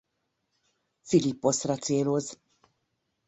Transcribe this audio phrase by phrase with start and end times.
[1.09, 2.27] Philipposzra céloz.